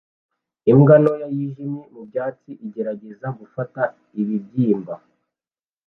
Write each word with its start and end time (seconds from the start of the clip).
imbwa 0.71 0.95
ntoya 1.01 1.27
yijimye 1.35 1.83
mubyatsi 1.93 2.51
igerageza 2.65 3.27
gufata 3.39 3.81
ibibyimba 4.21 4.93